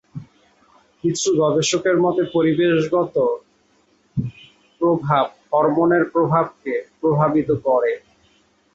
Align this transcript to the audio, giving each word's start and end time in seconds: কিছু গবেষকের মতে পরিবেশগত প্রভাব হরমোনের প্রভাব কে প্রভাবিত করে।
কিছু 1.03 1.29
গবেষকের 1.41 1.97
মতে 2.03 2.23
পরিবেশগত 2.35 3.15
প্রভাব 4.81 5.25
হরমোনের 5.51 6.03
প্রভাব 6.13 6.45
কে 6.61 6.75
প্রভাবিত 7.01 7.49
করে। 7.65 7.91